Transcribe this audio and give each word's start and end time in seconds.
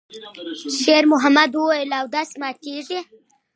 شېرمحمد 0.79 1.51
وویل: 1.55 1.91
«اودس 1.99 2.29
ماتی 2.41 2.73
ته 2.75 2.81
تېرېږم.» 2.87 3.03